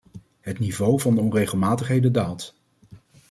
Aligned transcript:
Het 0.39 0.59
niveau 0.59 0.99
van 0.99 1.15
de 1.15 1.21
onregelmatigheden 1.21 2.11
daalt. 2.13 2.55